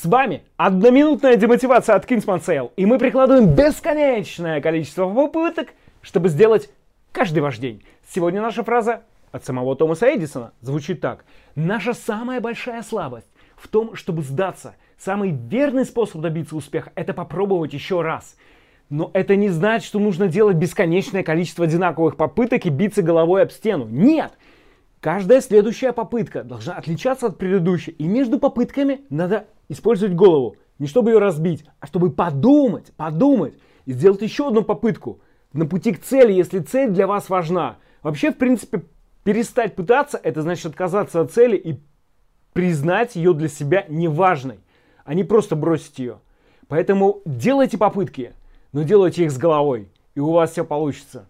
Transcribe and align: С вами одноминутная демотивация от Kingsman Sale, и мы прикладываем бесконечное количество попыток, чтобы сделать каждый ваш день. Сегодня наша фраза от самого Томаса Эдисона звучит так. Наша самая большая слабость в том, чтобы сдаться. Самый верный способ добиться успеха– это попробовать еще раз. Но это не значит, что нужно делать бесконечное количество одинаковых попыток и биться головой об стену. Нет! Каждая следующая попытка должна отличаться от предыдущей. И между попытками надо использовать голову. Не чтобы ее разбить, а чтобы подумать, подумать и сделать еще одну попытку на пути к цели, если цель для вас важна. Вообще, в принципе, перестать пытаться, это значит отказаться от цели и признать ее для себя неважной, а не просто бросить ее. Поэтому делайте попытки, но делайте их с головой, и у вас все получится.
С 0.00 0.06
вами 0.06 0.44
одноминутная 0.56 1.36
демотивация 1.36 1.94
от 1.94 2.10
Kingsman 2.10 2.42
Sale, 2.42 2.70
и 2.74 2.86
мы 2.86 2.96
прикладываем 2.96 3.54
бесконечное 3.54 4.62
количество 4.62 5.06
попыток, 5.12 5.74
чтобы 6.00 6.30
сделать 6.30 6.70
каждый 7.12 7.40
ваш 7.40 7.58
день. 7.58 7.82
Сегодня 8.08 8.40
наша 8.40 8.64
фраза 8.64 9.02
от 9.30 9.44
самого 9.44 9.76
Томаса 9.76 10.06
Эдисона 10.16 10.52
звучит 10.62 11.02
так. 11.02 11.26
Наша 11.54 11.92
самая 11.92 12.40
большая 12.40 12.82
слабость 12.82 13.26
в 13.56 13.68
том, 13.68 13.94
чтобы 13.94 14.22
сдаться. 14.22 14.74
Самый 14.96 15.32
верный 15.32 15.84
способ 15.84 16.22
добиться 16.22 16.56
успеха– 16.56 16.92
это 16.94 17.12
попробовать 17.12 17.74
еще 17.74 18.00
раз. 18.00 18.36
Но 18.88 19.10
это 19.12 19.36
не 19.36 19.50
значит, 19.50 19.86
что 19.86 19.98
нужно 19.98 20.28
делать 20.28 20.56
бесконечное 20.56 21.22
количество 21.22 21.66
одинаковых 21.66 22.16
попыток 22.16 22.64
и 22.64 22.70
биться 22.70 23.02
головой 23.02 23.42
об 23.42 23.50
стену. 23.50 23.84
Нет! 23.84 24.32
Каждая 25.00 25.42
следующая 25.42 25.92
попытка 25.92 26.42
должна 26.42 26.72
отличаться 26.72 27.26
от 27.26 27.36
предыдущей. 27.36 27.90
И 27.90 28.04
между 28.04 28.38
попытками 28.38 29.02
надо 29.10 29.44
использовать 29.70 30.14
голову. 30.14 30.56
Не 30.78 30.86
чтобы 30.86 31.10
ее 31.10 31.18
разбить, 31.18 31.64
а 31.78 31.86
чтобы 31.86 32.10
подумать, 32.10 32.92
подумать 32.96 33.54
и 33.86 33.92
сделать 33.92 34.20
еще 34.22 34.48
одну 34.48 34.62
попытку 34.62 35.20
на 35.52 35.66
пути 35.66 35.92
к 35.92 36.02
цели, 36.02 36.32
если 36.32 36.58
цель 36.58 36.90
для 36.90 37.06
вас 37.06 37.28
важна. 37.28 37.78
Вообще, 38.02 38.32
в 38.32 38.36
принципе, 38.36 38.84
перестать 39.24 39.76
пытаться, 39.76 40.18
это 40.22 40.42
значит 40.42 40.66
отказаться 40.66 41.20
от 41.20 41.32
цели 41.32 41.56
и 41.56 41.80
признать 42.52 43.16
ее 43.16 43.32
для 43.32 43.48
себя 43.48 43.84
неважной, 43.88 44.60
а 45.04 45.14
не 45.14 45.24
просто 45.24 45.54
бросить 45.54 45.98
ее. 45.98 46.18
Поэтому 46.68 47.20
делайте 47.24 47.78
попытки, 47.78 48.32
но 48.72 48.82
делайте 48.82 49.24
их 49.24 49.30
с 49.30 49.38
головой, 49.38 49.88
и 50.14 50.20
у 50.20 50.32
вас 50.32 50.52
все 50.52 50.64
получится. 50.64 51.28